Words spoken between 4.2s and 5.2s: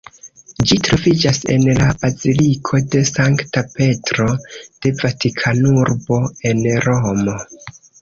de